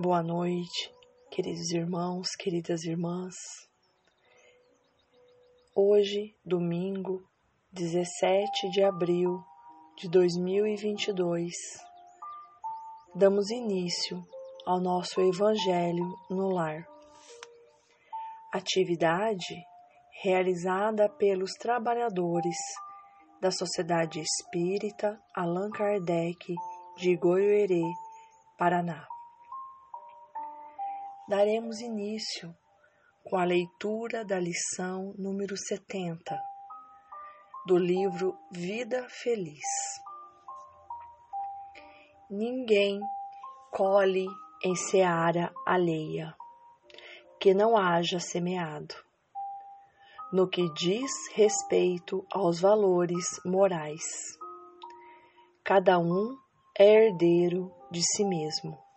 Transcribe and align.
Boa 0.00 0.22
noite, 0.22 0.94
queridos 1.28 1.72
irmãos, 1.72 2.28
queridas 2.38 2.84
irmãs. 2.84 3.34
Hoje, 5.74 6.36
domingo, 6.44 7.28
17 7.72 8.70
de 8.70 8.84
abril 8.84 9.42
de 9.96 10.08
2022, 10.08 11.52
damos 13.12 13.50
início 13.50 14.24
ao 14.64 14.80
nosso 14.80 15.20
Evangelho 15.20 16.14
no 16.30 16.48
Lar. 16.48 16.86
Atividade 18.52 19.56
realizada 20.22 21.08
pelos 21.08 21.54
trabalhadores 21.54 22.56
da 23.40 23.50
Sociedade 23.50 24.20
Espírita 24.20 25.20
Allan 25.34 25.70
Kardec 25.70 26.54
de 26.96 27.16
Goiôerê, 27.16 27.82
Paraná 28.56 29.04
daremos 31.28 31.80
início 31.80 32.56
com 33.22 33.36
a 33.36 33.44
leitura 33.44 34.24
da 34.24 34.40
lição 34.40 35.12
número 35.18 35.54
70 35.58 36.40
do 37.66 37.76
livro 37.76 38.34
Vida 38.50 39.06
Feliz. 39.10 39.66
Ninguém 42.30 42.98
colhe 43.70 44.26
em 44.64 44.74
seara 44.74 45.52
alheia 45.66 46.34
que 47.38 47.52
não 47.52 47.76
haja 47.76 48.18
semeado. 48.18 48.94
No 50.32 50.48
que 50.48 50.72
diz 50.72 51.10
respeito 51.34 52.26
aos 52.32 52.58
valores 52.58 53.26
morais, 53.44 54.02
cada 55.62 55.98
um 55.98 56.38
é 56.78 56.86
herdeiro 56.86 57.70
de 57.90 58.00
si 58.02 58.24
mesmo 58.24 58.87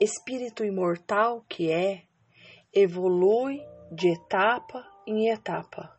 espírito 0.00 0.64
imortal 0.64 1.44
que 1.48 1.70
é, 1.70 2.02
evolui 2.72 3.60
de 3.92 4.08
etapa 4.08 4.84
em 5.06 5.28
etapa, 5.28 5.96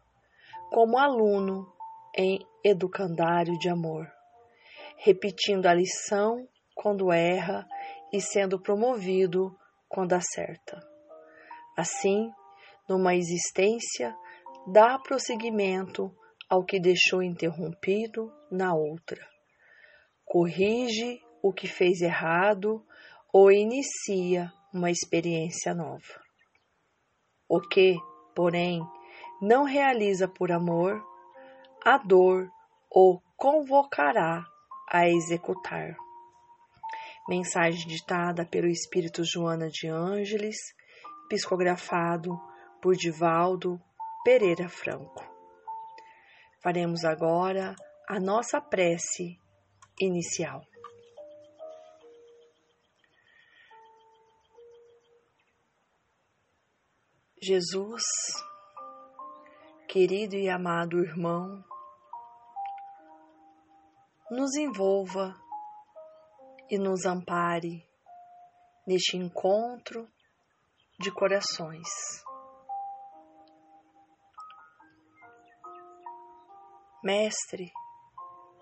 como 0.70 0.98
aluno 0.98 1.74
em 2.18 2.40
educandário 2.64 3.58
de 3.60 3.70
amor, 3.70 4.12
repetindo 4.98 5.68
a 5.68 5.74
lição 5.74 6.48
quando 6.74 7.12
erra 7.12 7.66
e 8.12 8.20
sendo 8.20 8.60
promovido 8.60 9.56
quando 9.88 10.14
acerta. 10.14 10.80
Assim, 11.78 12.32
numa 12.88 13.16
existência, 13.16 14.16
dá 14.68 14.98
prosseguimento 15.00 16.16
ao 16.50 16.64
que 16.64 16.80
deixou 16.80 17.22
interrompido 17.22 18.32
na 18.52 18.74
outra. 18.74 19.22
Corrige 20.24 21.22
o 21.42 21.54
que 21.54 21.68
fez 21.68 22.02
errado 22.02 22.86
ou 23.38 23.52
inicia 23.52 24.50
uma 24.74 24.90
experiência 24.90 25.76
nova. 25.76 26.22
O 27.50 27.60
que, 27.60 27.98
porém, 28.34 28.82
não 29.42 29.66
realiza 29.66 30.26
por 30.26 30.54
amor, 30.54 31.04
a 31.84 31.98
dor 31.98 32.50
o 32.90 33.20
convocará 33.36 34.46
a 34.90 35.10
executar. 35.10 35.98
Mensagem 37.28 37.86
ditada 37.86 38.46
pelo 38.46 38.68
Espírito 38.68 39.22
Joana 39.26 39.68
de 39.70 39.90
Ângeles, 39.90 40.56
psicografado 41.28 42.40
por 42.82 42.96
Divaldo 42.96 43.78
Pereira 44.24 44.70
Franco. 44.70 45.30
Faremos 46.64 47.04
agora 47.04 47.76
a 48.08 48.18
nossa 48.18 48.62
prece 48.62 49.38
inicial. 50.00 50.62
Jesus, 57.42 58.02
querido 59.90 60.36
e 60.36 60.50
amado 60.50 61.00
irmão, 61.00 61.64
nos 64.32 64.56
envolva 64.56 65.36
e 66.72 66.78
nos 66.78 67.06
ampare 67.06 67.86
neste 68.88 69.18
encontro 69.18 70.10
de 70.98 71.12
corações. 71.14 71.88
Mestre, 77.04 77.70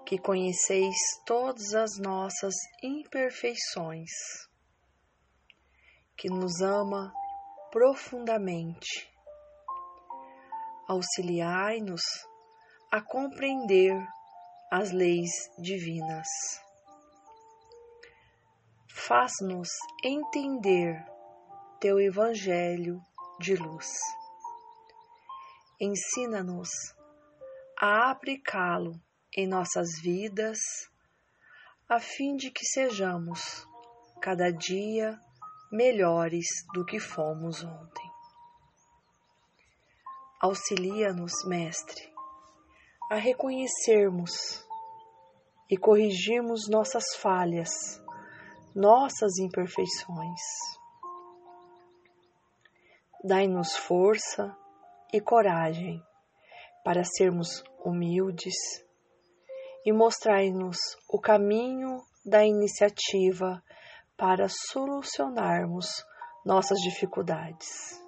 que 0.05 0.17
conheceis 0.17 0.95
todas 1.25 1.75
as 1.75 1.99
nossas 1.99 2.55
imperfeições, 2.81 4.09
que 6.17 6.27
nos 6.27 6.59
ama 6.59 7.13
profundamente. 7.73 9.11
Auxiliai-nos 10.87 12.03
a 12.91 13.01
compreender 13.01 13.91
as 14.71 14.91
leis 14.91 15.31
divinas. 15.57 16.27
Faz-nos 18.87 19.69
entender 20.03 21.03
teu 21.79 21.99
Evangelho 21.99 23.01
de 23.39 23.55
luz. 23.55 23.89
Ensina-nos 25.81 26.69
a 27.81 28.11
aplicá-lo 28.11 29.01
em 29.35 29.47
nossas 29.47 29.99
vidas, 29.99 30.59
a 31.89 31.99
fim 31.99 32.35
de 32.35 32.51
que 32.51 32.65
sejamos 32.67 33.67
cada 34.21 34.51
dia 34.51 35.19
melhores 35.73 36.45
do 36.71 36.85
que 36.85 36.99
fomos 36.99 37.63
ontem. 37.63 38.11
Auxilia-nos, 40.39 41.33
Mestre, 41.47 42.13
a 43.09 43.15
reconhecermos 43.15 44.63
e 45.67 45.75
corrigirmos 45.75 46.69
nossas 46.69 47.15
falhas, 47.15 47.71
nossas 48.75 49.39
imperfeições. 49.39 50.41
Dai-nos 53.23 53.75
força 53.75 54.55
e 55.11 55.19
coragem 55.19 55.99
para 56.83 57.03
sermos 57.03 57.63
humildes 57.83 58.53
e 59.83 59.91
mostrai-nos 59.91 60.77
o 61.09 61.19
caminho 61.19 61.97
da 62.23 62.45
iniciativa 62.45 63.63
para 64.17 64.47
solucionarmos 64.49 66.05
nossas 66.45 66.79
dificuldades. 66.79 68.01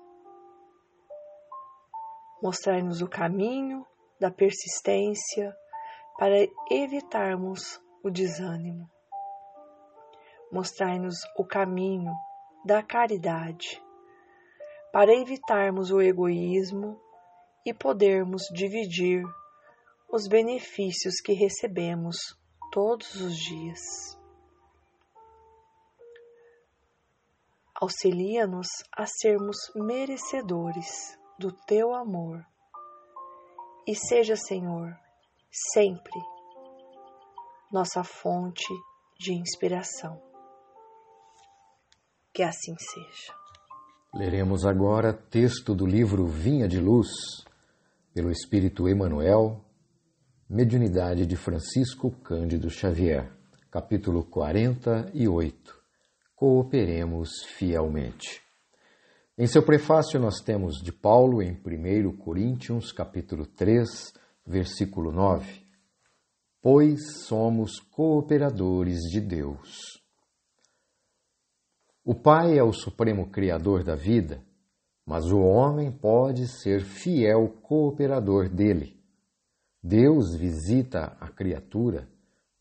Mostrar-nos 2.42 3.02
o 3.02 3.08
caminho 3.08 3.86
da 4.20 4.30
persistência 4.30 5.56
para 6.18 6.36
evitarmos 6.70 7.82
o 8.04 8.10
desânimo. 8.10 8.90
Mostrar-nos 10.52 11.16
o 11.38 11.46
caminho 11.46 12.14
da 12.64 12.84
caridade 12.84 13.84
para 14.92 15.14
evitarmos 15.14 15.92
o 15.92 16.02
egoísmo 16.02 17.00
e 17.66 17.74
podermos 17.74 18.44
dividir 18.54 19.26
os 20.10 20.28
benefícios 20.28 21.16
que 21.20 21.34
recebemos 21.34 22.16
todos 22.72 23.16
os 23.16 23.36
dias. 23.38 24.15
Auxilia-nos 27.82 28.68
a 28.96 29.06
sermos 29.06 29.58
merecedores 29.76 31.18
do 31.38 31.52
teu 31.52 31.94
amor. 31.94 32.46
E 33.86 33.94
seja, 33.94 34.38
Senhor, 34.38 34.98
sempre 35.74 36.18
nossa 37.70 38.02
fonte 38.02 38.74
de 39.20 39.34
inspiração. 39.34 40.22
Que 42.34 42.44
assim 42.44 42.76
seja. 42.80 43.34
Leremos 44.14 44.66
agora 44.66 45.12
texto 45.12 45.76
do 45.76 45.86
livro 45.86 46.26
Vinha 46.26 46.70
de 46.70 46.80
Luz, 46.80 47.10
pelo 48.14 48.32
Espírito 48.32 48.88
Emanuel, 48.88 49.62
Mediunidade 50.50 51.26
de 51.26 51.36
Francisco 51.36 52.10
Cândido 52.24 52.70
Xavier, 52.70 53.30
capítulo 53.70 54.24
48 54.24 55.85
cooperemos 56.36 57.30
fielmente. 57.58 58.42
Em 59.38 59.48
seu 59.48 59.64
prefácio 59.64 60.20
nós 60.20 60.42
temos 60.42 60.82
de 60.82 60.92
Paulo 60.92 61.42
em 61.42 61.52
1 61.52 62.18
Coríntios, 62.18 62.92
capítulo 62.92 63.46
3, 63.46 63.88
versículo 64.46 65.12
9: 65.12 65.66
Pois 66.62 67.26
somos 67.26 67.80
cooperadores 67.80 69.00
de 69.12 69.20
Deus. 69.20 70.02
O 72.04 72.14
Pai 72.14 72.58
é 72.58 72.64
o 72.64 72.72
supremo 72.72 73.30
criador 73.30 73.84
da 73.84 73.96
vida, 73.96 74.44
mas 75.06 75.26
o 75.32 75.40
homem 75.40 75.92
pode 75.92 76.48
ser 76.48 76.82
fiel 76.82 77.50
cooperador 77.62 78.48
dele. 78.48 79.00
Deus 79.82 80.36
visita 80.36 81.18
a 81.20 81.30
criatura 81.30 82.10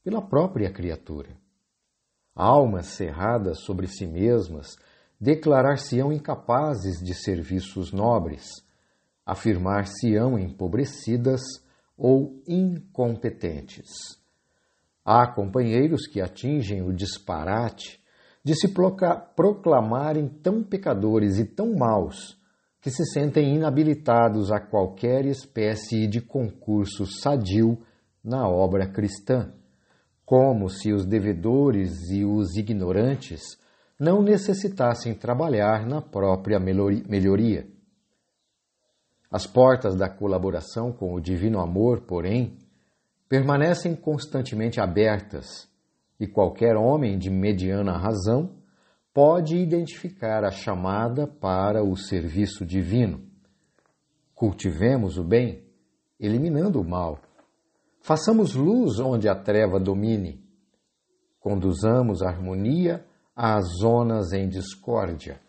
pela 0.02 0.20
própria 0.20 0.70
criatura. 0.70 1.43
Almas 2.34 2.86
cerradas 2.86 3.60
sobre 3.60 3.86
si 3.86 4.06
mesmas 4.06 4.76
declarar-se-ão 5.20 6.12
incapazes 6.12 6.98
de 6.98 7.14
serviços 7.14 7.92
nobres, 7.92 8.46
afirmar-se-ão 9.24 10.38
empobrecidas 10.38 11.40
ou 11.96 12.42
incompetentes. 12.46 13.90
Há 15.04 15.26
companheiros 15.26 16.06
que 16.06 16.20
atingem 16.20 16.82
o 16.82 16.92
disparate 16.92 18.02
de 18.42 18.54
se 18.54 18.68
proclamarem 19.34 20.28
tão 20.28 20.62
pecadores 20.62 21.38
e 21.38 21.44
tão 21.44 21.74
maus 21.74 22.38
que 22.80 22.90
se 22.90 23.04
sentem 23.06 23.54
inabilitados 23.54 24.52
a 24.52 24.60
qualquer 24.60 25.24
espécie 25.24 26.06
de 26.06 26.20
concurso 26.20 27.06
sadio 27.06 27.78
na 28.22 28.46
obra 28.46 28.86
cristã, 28.86 29.50
como 30.24 30.68
se 30.68 30.92
os 30.92 31.04
devedores 31.04 32.10
e 32.10 32.24
os 32.24 32.56
ignorantes 32.56 33.58
não 33.98 34.22
necessitassem 34.22 35.14
trabalhar 35.14 35.86
na 35.86 36.00
própria 36.00 36.58
melhoria. 36.58 37.66
As 39.30 39.46
portas 39.46 39.96
da 39.96 40.08
colaboração 40.08 40.92
com 40.92 41.14
o 41.14 41.20
Divino 41.20 41.60
Amor, 41.60 42.02
porém, 42.02 42.56
permanecem 43.28 43.94
constantemente 43.94 44.80
abertas 44.80 45.68
e 46.20 46.26
qualquer 46.26 46.76
homem 46.76 47.18
de 47.18 47.30
mediana 47.30 47.98
razão 47.98 48.52
pode 49.12 49.56
identificar 49.56 50.44
a 50.44 50.50
chamada 50.50 51.26
para 51.26 51.82
o 51.82 51.96
serviço 51.96 52.64
divino. 52.64 53.22
Cultivemos 54.34 55.18
o 55.18 55.24
bem, 55.24 55.64
eliminando 56.18 56.80
o 56.80 56.88
mal. 56.88 57.20
Façamos 58.06 58.54
luz 58.54 58.98
onde 58.98 59.30
a 59.30 59.34
treva 59.34 59.80
domine. 59.80 60.38
Conduzamos 61.40 62.20
a 62.20 62.28
harmonia 62.28 63.02
às 63.34 63.64
zonas 63.80 64.30
em 64.34 64.46
discórdia. 64.46 65.40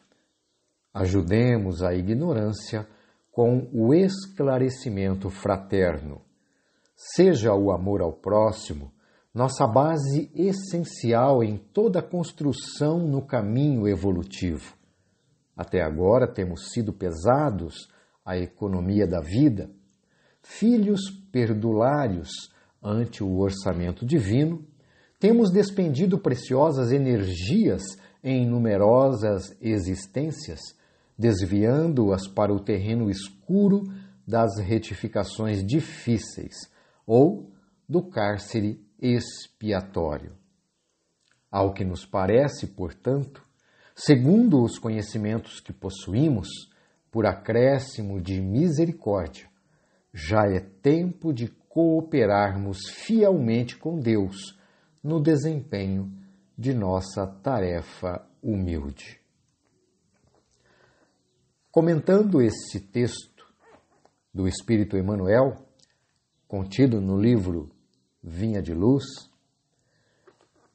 Ajudemos 0.93 1.83
a 1.83 1.93
ignorância 1.93 2.87
com 3.29 3.69
o 3.73 3.93
esclarecimento 3.93 5.29
fraterno. 5.29 6.21
Seja 6.95 7.53
o 7.53 7.73
amor 7.73 8.01
ao 8.01 8.13
próximo 8.13 8.89
nossa 9.33 9.67
base 9.67 10.31
essencial 10.33 11.43
em 11.43 11.57
toda 11.57 12.01
construção 12.01 12.99
no 12.99 13.21
caminho 13.21 13.85
evolutivo. 13.85 14.75
Até 15.57 15.81
agora 15.81 16.25
temos 16.25 16.71
sido 16.71 16.93
pesados 16.93 17.89
à 18.23 18.37
economia 18.37 19.05
da 19.05 19.19
vida, 19.19 19.69
filhos 20.45 21.09
perdulários 21.31 22.29
ante 22.81 23.23
o 23.23 23.39
orçamento 23.39 24.05
divino, 24.05 24.63
temos 25.19 25.51
despendido 25.51 26.19
preciosas 26.19 26.91
energias 26.91 27.81
em 28.23 28.47
numerosas 28.47 29.55
existências, 29.59 30.59
desviando-as 31.17 32.27
para 32.27 32.53
o 32.53 32.59
terreno 32.59 33.09
escuro 33.09 33.83
das 34.25 34.59
retificações 34.59 35.65
difíceis 35.65 36.55
ou 37.07 37.51
do 37.89 38.03
cárcere 38.03 38.79
expiatório. 39.01 40.33
Ao 41.51 41.73
que 41.73 41.83
nos 41.83 42.05
parece, 42.05 42.67
portanto, 42.67 43.41
segundo 43.95 44.61
os 44.61 44.77
conhecimentos 44.77 45.59
que 45.59 45.73
possuímos, 45.73 46.47
por 47.11 47.25
acréscimo 47.25 48.21
de 48.21 48.41
misericórdia, 48.41 49.47
já 50.17 50.47
é 50.47 50.61
tempo 50.61 51.33
de 51.33 51.49
cooperarmos 51.67 52.89
fielmente 52.89 53.75
com 53.75 53.99
Deus 53.99 54.57
no 55.03 55.21
desempenho 55.21 56.09
de 56.57 56.73
nossa 56.73 57.27
tarefa 57.27 58.25
humilde. 58.41 59.19
Comentando 61.69 62.41
esse 62.41 62.79
texto 62.79 63.45
do 64.33 64.47
Espírito 64.47 64.95
Emmanuel, 64.95 65.57
contido 66.47 67.01
no 67.01 67.19
livro 67.19 67.69
vinha 68.23 68.61
de 68.61 68.73
luz. 68.73 69.03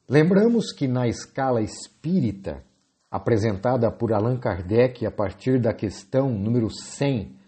Lembramos 0.07 0.71
que 0.71 0.87
na 0.87 1.09
escala 1.09 1.63
espírita, 1.63 2.63
apresentada 3.11 3.91
por 3.91 4.13
Allan 4.13 4.39
Kardec 4.39 5.07
a 5.07 5.11
partir 5.11 5.59
da 5.59 5.73
questão 5.73 6.29
número 6.29 6.69
100 6.69 7.40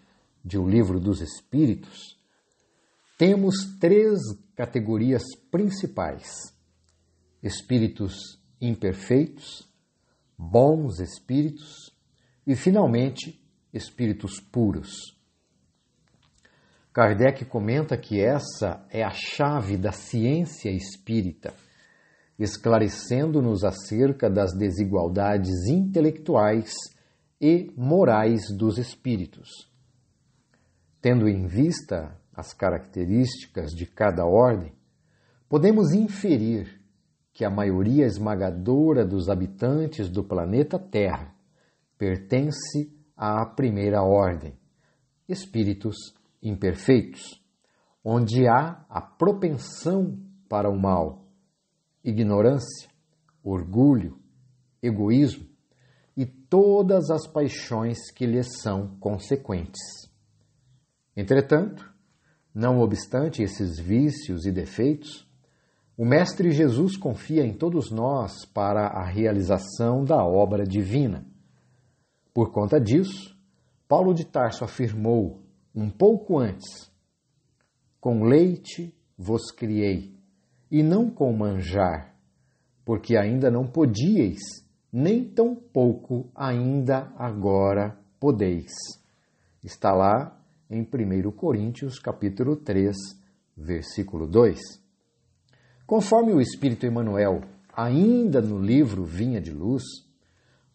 de 0.43 0.57
O 0.57 0.67
Livro 0.67 0.99
dos 0.99 1.21
Espíritos, 1.21 2.17
temos 3.17 3.77
três 3.79 4.19
categorias 4.55 5.23
principais: 5.49 6.27
espíritos 7.41 8.41
imperfeitos, 8.59 9.67
bons 10.37 10.99
espíritos 10.99 11.93
e, 12.45 12.55
finalmente, 12.55 13.41
espíritos 13.73 14.39
puros. 14.39 15.17
Kardec 16.91 17.45
comenta 17.45 17.97
que 17.97 18.21
essa 18.21 18.85
é 18.91 19.03
a 19.03 19.11
chave 19.11 19.77
da 19.77 19.91
ciência 19.91 20.69
espírita, 20.69 21.53
esclarecendo-nos 22.37 23.63
acerca 23.63 24.29
das 24.29 24.53
desigualdades 24.53 25.67
intelectuais 25.67 26.73
e 27.41 27.71
morais 27.75 28.41
dos 28.55 28.77
espíritos. 28.77 29.72
Tendo 31.03 31.27
em 31.27 31.45
vista 31.47 32.17
as 32.33 32.53
características 32.53 33.71
de 33.71 33.85
cada 33.85 34.25
ordem, 34.25 34.71
podemos 35.49 35.91
inferir 35.91 36.81
que 37.33 37.43
a 37.43 37.49
maioria 37.49 38.05
esmagadora 38.05 39.05
dos 39.05 39.27
habitantes 39.27 40.07
do 40.07 40.23
planeta 40.23 40.79
Terra 40.79 41.35
pertence 41.97 42.89
à 43.17 43.45
primeira 43.45 44.01
ordem, 44.01 44.57
espíritos 45.27 45.97
imperfeitos, 46.41 47.21
onde 48.01 48.47
há 48.47 48.85
a 48.87 49.01
propensão 49.01 50.17
para 50.47 50.69
o 50.69 50.79
mal, 50.79 51.27
ignorância, 52.01 52.89
orgulho, 53.43 54.17
egoísmo 54.81 55.49
e 56.15 56.25
todas 56.25 57.09
as 57.09 57.27
paixões 57.27 58.09
que 58.09 58.25
lhes 58.25 58.61
são 58.61 58.95
consequentes. 59.01 60.12
Entretanto, 61.15 61.93
não 62.53 62.79
obstante 62.79 63.43
esses 63.43 63.79
vícios 63.79 64.45
e 64.45 64.51
defeitos, 64.51 65.27
o 65.95 66.05
Mestre 66.05 66.51
Jesus 66.51 66.97
confia 66.97 67.45
em 67.45 67.53
todos 67.53 67.91
nós 67.91 68.45
para 68.45 68.87
a 68.87 69.05
realização 69.05 70.03
da 70.03 70.25
obra 70.25 70.63
divina. 70.63 71.25
Por 72.33 72.51
conta 72.51 72.81
disso, 72.81 73.37
Paulo 73.87 74.13
de 74.13 74.25
Tarso 74.25 74.63
afirmou 74.63 75.43
um 75.75 75.89
pouco 75.89 76.39
antes: 76.39 76.91
Com 78.01 78.23
leite 78.23 78.91
vos 79.15 79.51
criei, 79.51 80.17
e 80.71 80.81
não 80.81 81.11
com 81.11 81.31
manjar, 81.31 82.15
porque 82.83 83.15
ainda 83.15 83.51
não 83.51 83.67
podíeis, 83.67 84.41
nem 84.91 85.23
tão 85.23 85.55
pouco 85.55 86.31
ainda 86.35 87.13
agora 87.17 87.99
podeis. 88.19 88.71
Está 89.63 89.93
lá 89.93 90.42
em 90.69 90.81
1 90.81 91.31
Coríntios 91.31 91.99
capítulo 91.99 92.55
3, 92.55 92.95
versículo 93.55 94.27
2. 94.27 94.59
Conforme 95.85 96.33
o 96.33 96.41
Espírito 96.41 96.85
Emmanuel, 96.85 97.41
ainda 97.75 98.41
no 98.41 98.59
livro 98.59 99.03
Vinha 99.03 99.41
de 99.41 99.51
Luz, 99.51 99.83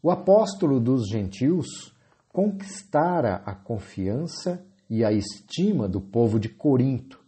o 0.02 0.11
apóstolo 0.11 0.78
dos 0.78 1.09
gentios 1.09 1.95
conquistara 2.28 3.42
a 3.45 3.54
confiança 3.54 4.64
e 4.88 5.04
a 5.04 5.12
estima 5.12 5.88
do 5.88 6.00
povo 6.00 6.38
de 6.38 6.49
Corinto, 6.49 7.21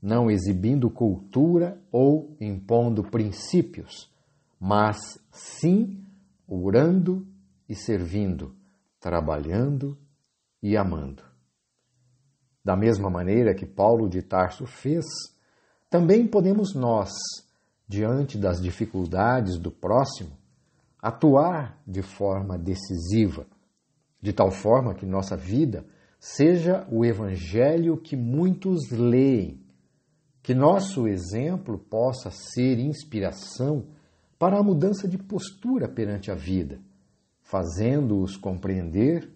não 0.00 0.30
exibindo 0.30 0.90
cultura 0.90 1.80
ou 1.90 2.36
impondo 2.40 3.02
princípios, 3.02 4.10
mas 4.58 5.18
sim 5.30 6.04
orando 6.46 7.26
e 7.68 7.74
servindo, 7.74 8.54
trabalhando 9.00 9.96
e 10.62 10.76
amando. 10.76 11.22
Da 12.68 12.76
mesma 12.76 13.08
maneira 13.08 13.54
que 13.54 13.64
Paulo 13.64 14.10
de 14.10 14.20
Tarso 14.20 14.66
fez, 14.66 15.06
também 15.88 16.26
podemos 16.26 16.74
nós, 16.74 17.08
diante 17.88 18.36
das 18.36 18.60
dificuldades 18.60 19.56
do 19.58 19.70
próximo, 19.70 20.36
atuar 21.00 21.80
de 21.86 22.02
forma 22.02 22.58
decisiva, 22.58 23.46
de 24.20 24.34
tal 24.34 24.50
forma 24.50 24.94
que 24.94 25.06
nossa 25.06 25.34
vida 25.34 25.86
seja 26.20 26.86
o 26.92 27.06
evangelho 27.06 27.96
que 27.96 28.14
muitos 28.14 28.90
leem, 28.90 29.64
que 30.42 30.52
nosso 30.52 31.08
exemplo 31.08 31.78
possa 31.78 32.30
ser 32.30 32.78
inspiração 32.78 33.86
para 34.38 34.58
a 34.58 34.62
mudança 34.62 35.08
de 35.08 35.16
postura 35.16 35.88
perante 35.88 36.30
a 36.30 36.34
vida, 36.34 36.78
fazendo-os 37.40 38.36
compreender 38.36 39.26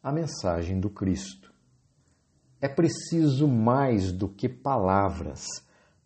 a 0.00 0.12
mensagem 0.12 0.78
do 0.78 0.88
Cristo. 0.88 1.47
É 2.60 2.68
preciso 2.68 3.46
mais 3.46 4.12
do 4.12 4.28
que 4.28 4.48
palavras 4.48 5.44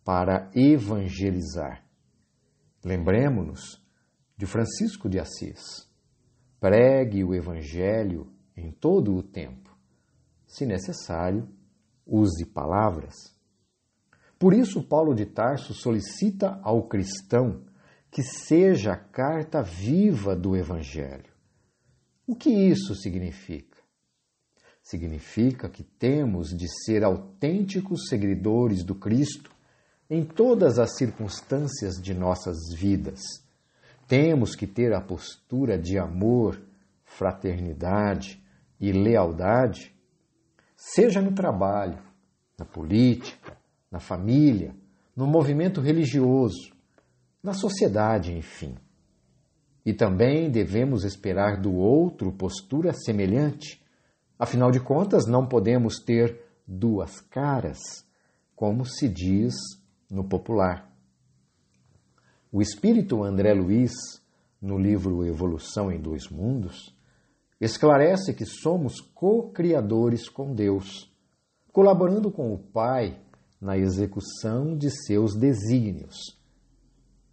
para 0.04 0.50
evangelizar. 0.54 1.84
Lembremos-nos 2.84 3.82
de 4.36 4.46
Francisco 4.46 5.08
de 5.08 5.18
Assis. 5.18 5.88
Pregue 6.60 7.24
o 7.24 7.34
Evangelho 7.34 8.32
em 8.56 8.70
todo 8.70 9.14
o 9.14 9.22
tempo. 9.22 9.76
Se 10.46 10.66
necessário, 10.66 11.48
use 12.06 12.44
palavras. 12.44 13.14
Por 14.38 14.52
isso, 14.52 14.82
Paulo 14.82 15.14
de 15.14 15.24
Tarso 15.24 15.72
solicita 15.72 16.58
ao 16.62 16.88
cristão 16.88 17.64
que 18.10 18.22
seja 18.22 18.92
a 18.92 18.96
carta 18.96 19.62
viva 19.62 20.36
do 20.36 20.54
Evangelho. 20.54 21.32
O 22.26 22.34
que 22.34 22.50
isso 22.50 22.94
significa? 22.94 23.71
Significa 24.82 25.68
que 25.68 25.82
temos 25.82 26.48
de 26.48 26.66
ser 26.84 27.04
autênticos 27.04 28.08
seguidores 28.08 28.82
do 28.82 28.94
Cristo 28.94 29.50
em 30.10 30.24
todas 30.24 30.78
as 30.78 30.96
circunstâncias 30.96 31.94
de 32.02 32.12
nossas 32.12 32.58
vidas. 32.74 33.20
Temos 34.06 34.54
que 34.54 34.66
ter 34.66 34.92
a 34.92 35.00
postura 35.00 35.78
de 35.78 35.98
amor, 35.98 36.60
fraternidade 37.04 38.42
e 38.78 38.92
lealdade, 38.92 39.94
seja 40.76 41.22
no 41.22 41.32
trabalho, 41.32 42.02
na 42.58 42.64
política, 42.64 43.56
na 43.90 44.00
família, 44.00 44.74
no 45.14 45.26
movimento 45.26 45.80
religioso, 45.80 46.72
na 47.42 47.52
sociedade, 47.52 48.32
enfim. 48.32 48.74
E 49.84 49.92
também 49.92 50.50
devemos 50.50 51.04
esperar 51.04 51.60
do 51.60 51.74
outro 51.74 52.32
postura 52.32 52.92
semelhante. 52.92 53.81
Afinal 54.38 54.70
de 54.70 54.80
contas, 54.80 55.26
não 55.26 55.46
podemos 55.46 55.98
ter 55.98 56.44
duas 56.66 57.20
caras, 57.20 57.78
como 58.54 58.84
se 58.84 59.08
diz 59.08 59.54
no 60.10 60.24
popular. 60.24 60.90
O 62.50 62.60
espírito 62.60 63.22
André 63.22 63.54
Luiz, 63.54 63.92
no 64.60 64.78
livro 64.78 65.24
Evolução 65.24 65.90
em 65.90 66.00
Dois 66.00 66.28
Mundos, 66.28 66.94
esclarece 67.60 68.34
que 68.34 68.44
somos 68.44 69.00
co-criadores 69.00 70.28
com 70.28 70.54
Deus, 70.54 71.10
colaborando 71.72 72.30
com 72.30 72.52
o 72.52 72.58
Pai 72.58 73.20
na 73.60 73.78
execução 73.78 74.76
de 74.76 74.90
seus 74.90 75.34
desígnios 75.36 76.42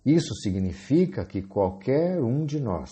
isso 0.05 0.33
significa 0.35 1.25
que 1.25 1.41
qualquer 1.41 2.21
um 2.21 2.45
de 2.45 2.59
nós, 2.59 2.89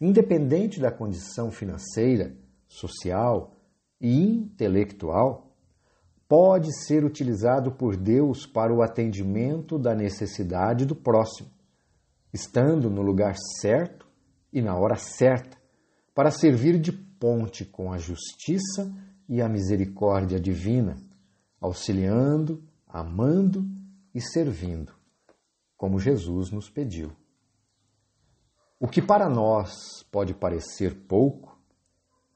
independente 0.00 0.80
da 0.80 0.90
condição 0.90 1.50
financeira, 1.50 2.34
social 2.68 3.56
e 4.00 4.22
intelectual, 4.22 5.52
pode 6.28 6.70
ser 6.86 7.04
utilizado 7.04 7.72
por 7.72 7.96
Deus 7.96 8.46
para 8.46 8.72
o 8.72 8.82
atendimento 8.82 9.78
da 9.78 9.94
necessidade 9.94 10.84
do 10.84 10.94
próximo, 10.94 11.50
estando 12.32 12.90
no 12.90 13.02
lugar 13.02 13.34
certo 13.60 14.06
e 14.52 14.60
na 14.60 14.76
hora 14.76 14.96
certa, 14.96 15.56
para 16.14 16.30
servir 16.30 16.78
de 16.78 16.92
ponte 16.92 17.64
com 17.64 17.92
a 17.92 17.98
justiça 17.98 18.92
e 19.28 19.40
a 19.40 19.48
misericórdia 19.48 20.38
divina, 20.38 20.96
auxiliando, 21.60 22.62
amando 22.86 23.66
e 24.14 24.20
servindo 24.20 24.98
como 25.78 26.00
Jesus 26.00 26.50
nos 26.50 26.68
pediu. 26.68 27.12
O 28.80 28.88
que 28.88 29.00
para 29.00 29.30
nós 29.30 30.02
pode 30.10 30.34
parecer 30.34 31.06
pouco, 31.06 31.57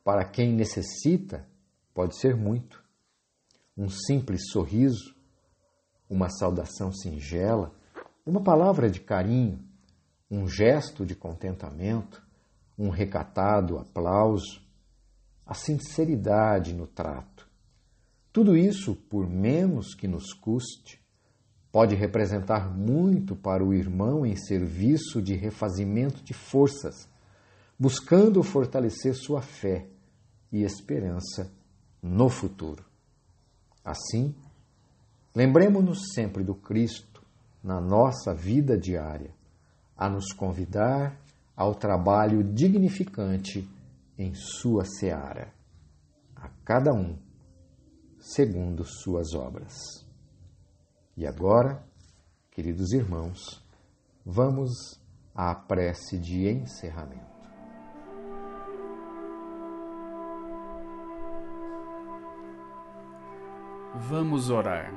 para 0.05 0.25
quem 0.25 0.53
necessita, 0.53 1.47
pode 1.95 2.19
ser 2.19 2.37
muito. 2.37 2.83
Um 3.77 3.89
simples 3.89 4.51
sorriso, 4.51 5.15
uma 6.09 6.29
saudação 6.29 6.93
singela, 6.93 7.75
uma 8.25 8.43
palavra 8.43 8.91
de 8.91 9.01
carinho, 9.01 9.59
um 10.31 10.47
gesto 10.47 11.07
de 11.07 11.15
contentamento, 11.15 12.23
um 12.79 12.89
recatado 12.89 13.79
aplauso, 13.79 14.61
a 15.47 15.55
sinceridade 15.55 16.75
no 16.75 16.87
trato. 16.87 17.49
Tudo 18.33 18.57
isso, 18.57 18.95
por 18.95 19.29
menos 19.29 19.95
que 19.95 20.09
nos 20.09 20.33
custe, 20.33 21.01
pode 21.71 21.95
representar 21.95 22.71
muito 22.71 23.37
para 23.37 23.65
o 23.65 23.73
irmão 23.73 24.25
em 24.27 24.37
serviço 24.37 25.23
de 25.23 25.35
refazimento 25.35 26.23
de 26.23 26.35
forças, 26.35 27.09
buscando 27.79 28.43
fortalecer 28.43 29.15
sua 29.15 29.43
fé 29.43 29.92
e 30.53 30.63
esperança 30.63 31.51
no 32.03 32.29
futuro. 32.29 32.85
Assim, 33.85 34.35
lembremos-nos 35.35 36.13
sempre 36.15 36.45
do 36.45 36.55
Cristo 36.55 37.25
na 37.63 37.81
nossa 37.81 38.35
vida 38.35 38.77
diária, 38.77 39.35
a 39.97 40.09
nos 40.09 40.33
convidar 40.33 41.19
ao 41.57 41.75
trabalho 41.75 42.43
dignificante 42.43 43.69
em 44.19 44.35
sua 44.35 44.85
seara, 44.85 45.53
a 46.37 46.49
cada 46.65 46.93
um 46.93 47.17
segundo 48.19 48.85
suas 48.85 49.35
obras. 49.35 50.07
E 51.17 51.27
agora, 51.27 51.85
queridos 52.51 52.93
irmãos, 52.93 53.63
vamos 54.25 55.01
à 55.35 55.55
prece 55.55 56.19
de 56.19 56.49
encerramento. 56.49 57.32
Vamos 63.95 64.49
orar. 64.49 64.91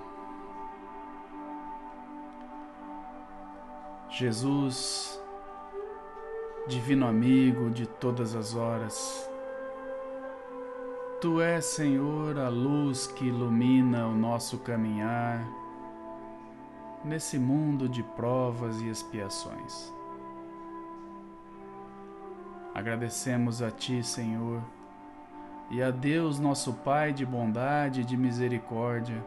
Jesus, 4.09 5.21
Divino 6.67 7.05
amigo 7.05 7.69
de 7.69 7.85
todas 7.85 8.33
as 8.33 8.55
horas, 8.55 9.29
Tu 11.19 11.41
és, 11.41 11.65
Senhor, 11.65 12.37
a 12.37 12.49
luz 12.49 13.07
que 13.07 13.25
ilumina 13.25 14.07
o 14.07 14.15
nosso 14.15 14.59
caminhar 14.59 15.45
nesse 17.03 17.37
mundo 17.37 17.89
de 17.89 18.01
provas 18.01 18.81
e 18.81 18.87
expiações. 18.87 19.93
Agradecemos 22.73 23.61
a 23.61 23.71
Ti, 23.71 24.03
Senhor, 24.03 24.61
e 25.69 25.81
a 25.81 25.91
Deus, 25.91 26.39
nosso 26.39 26.73
Pai 26.73 27.11
de 27.11 27.25
bondade 27.25 28.01
e 28.01 28.03
de 28.03 28.15
misericórdia, 28.15 29.25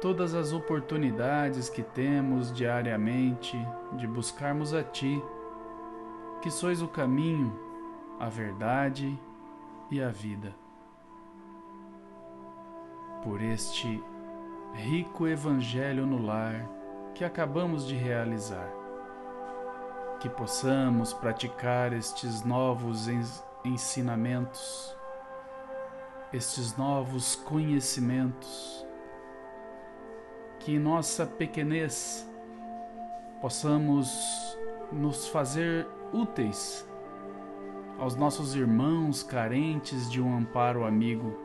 todas 0.00 0.34
as 0.34 0.52
oportunidades 0.52 1.68
que 1.68 1.82
temos 1.82 2.52
diariamente 2.52 3.56
de 3.92 4.06
buscarmos 4.06 4.74
a 4.74 4.82
Ti, 4.82 5.22
que 6.42 6.50
sois 6.50 6.82
o 6.82 6.88
caminho, 6.88 7.58
a 8.18 8.28
verdade 8.28 9.18
e 9.90 10.02
a 10.02 10.08
vida. 10.08 10.54
Por 13.22 13.40
este 13.40 14.02
rico 14.74 15.26
Evangelho 15.26 16.04
no 16.04 16.18
lar 16.18 16.68
que 17.14 17.24
acabamos 17.24 17.86
de 17.86 17.96
realizar. 17.96 18.68
Que 20.20 20.28
possamos 20.28 21.12
praticar 21.12 21.92
estes 21.92 22.42
novos 22.44 23.08
ensinamentos, 23.64 24.94
estes 26.32 26.76
novos 26.76 27.36
conhecimentos, 27.36 28.86
que 30.60 30.74
em 30.74 30.78
nossa 30.78 31.26
pequenez 31.26 32.28
possamos 33.40 34.58
nos 34.92 35.28
fazer 35.28 35.86
úteis 36.12 36.86
aos 37.98 38.16
nossos 38.16 38.54
irmãos 38.54 39.22
carentes 39.22 40.10
de 40.10 40.20
um 40.20 40.36
amparo 40.36 40.84
amigo 40.84 41.38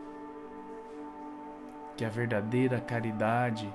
que 1.95 2.05
a 2.05 2.09
verdadeira 2.09 2.79
caridade 2.79 3.69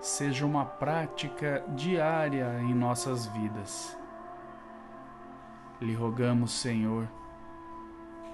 seja 0.00 0.46
uma 0.46 0.64
prática 0.64 1.64
diária 1.74 2.60
em 2.60 2.72
nossas 2.72 3.26
vidas. 3.26 3.98
Lhe 5.80 5.94
rogamos, 5.94 6.52
Senhor, 6.52 7.08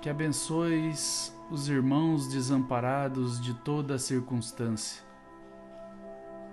que 0.01 0.09
abençoes 0.09 1.37
os 1.51 1.69
irmãos 1.69 2.29
desamparados 2.29 3.41
de 3.41 3.55
toda 3.55 3.99
circunstância, 3.99 5.03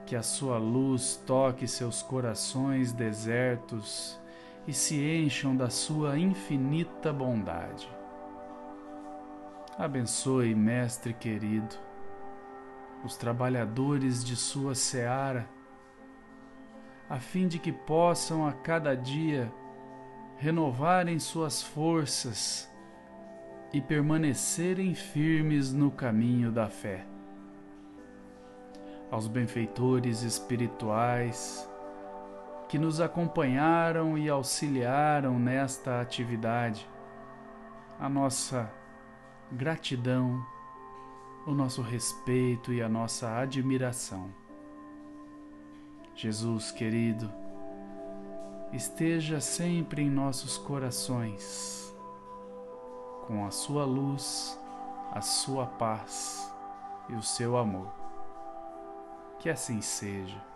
que 0.05 0.15
a 0.15 0.23
sua 0.23 0.57
luz 0.57 1.21
toque 1.25 1.67
seus 1.67 2.01
corações 2.01 2.91
desertos 2.91 4.19
e 4.67 4.73
se 4.73 5.01
encham 5.03 5.55
da 5.55 5.69
sua 5.69 6.17
infinita 6.17 7.11
bondade. 7.11 7.89
Abençoe, 9.77 10.53
Mestre 10.53 11.13
querido 11.13 11.75
os 13.03 13.17
trabalhadores 13.17 14.23
de 14.23 14.35
sua 14.35 14.73
seara, 14.73 15.47
a 17.09 17.19
fim 17.19 17.47
de 17.47 17.59
que 17.59 17.71
possam 17.71 18.47
a 18.47 18.53
cada 18.53 18.95
dia 18.95 19.51
renovarem 20.37 21.19
suas 21.19 21.61
forças 21.61 22.71
e 23.73 23.81
permanecerem 23.81 24.93
firmes 24.93 25.73
no 25.73 25.89
caminho 25.89 26.51
da 26.51 26.69
fé. 26.69 27.05
Aos 29.09 29.27
benfeitores 29.27 30.21
espirituais 30.21 31.67
que 32.69 32.79
nos 32.79 33.01
acompanharam 33.01 34.17
e 34.17 34.29
auxiliaram 34.29 35.37
nesta 35.37 35.99
atividade, 35.99 36.89
a 37.99 38.09
nossa 38.09 38.71
gratidão, 39.51 40.43
o 41.45 41.53
nosso 41.53 41.81
respeito 41.81 42.73
e 42.73 42.81
a 42.81 42.89
nossa 42.89 43.37
admiração. 43.37 44.33
Jesus 46.15 46.71
querido, 46.71 47.31
esteja 48.71 49.39
sempre 49.39 50.01
em 50.01 50.09
nossos 50.09 50.57
corações, 50.57 51.92
com 53.27 53.45
a 53.45 53.51
sua 53.51 53.85
luz, 53.85 54.59
a 55.11 55.21
sua 55.21 55.65
paz 55.65 56.53
e 57.09 57.13
o 57.15 57.21
seu 57.21 57.57
amor. 57.57 57.87
Que 59.39 59.49
assim 59.49 59.81
seja. 59.81 60.52